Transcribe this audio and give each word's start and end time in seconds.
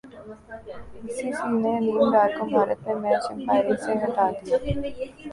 ائی 0.93 1.09
C 1.17 1.27
C 1.37 1.47
نے 1.55 1.71
علیم 1.77 1.99
ڈار 2.13 2.29
کو 2.37 2.43
بھارت 2.53 2.79
میں 2.85 2.95
میچ 3.03 3.23
امپائرنگ 3.31 3.79
سے 3.83 3.91
ہٹا 4.03 4.25
دیا 4.31 4.57